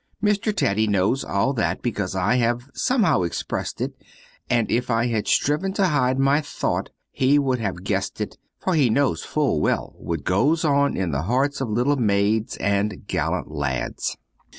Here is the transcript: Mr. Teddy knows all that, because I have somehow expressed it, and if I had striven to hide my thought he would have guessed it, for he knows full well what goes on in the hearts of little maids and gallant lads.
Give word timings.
Mr. 0.23 0.51
Teddy 0.51 0.87
knows 0.87 1.23
all 1.23 1.53
that, 1.53 1.83
because 1.83 2.15
I 2.15 2.37
have 2.37 2.71
somehow 2.73 3.21
expressed 3.21 3.79
it, 3.81 3.93
and 4.49 4.71
if 4.71 4.89
I 4.89 5.05
had 5.05 5.27
striven 5.27 5.73
to 5.73 5.89
hide 5.89 6.17
my 6.17 6.41
thought 6.41 6.89
he 7.11 7.37
would 7.37 7.59
have 7.59 7.83
guessed 7.83 8.19
it, 8.19 8.39
for 8.57 8.73
he 8.73 8.89
knows 8.89 9.23
full 9.23 9.61
well 9.61 9.93
what 9.99 10.23
goes 10.23 10.65
on 10.65 10.97
in 10.97 11.11
the 11.11 11.21
hearts 11.21 11.61
of 11.61 11.69
little 11.69 11.97
maids 11.97 12.57
and 12.57 13.05
gallant 13.05 13.51
lads. 13.51 14.17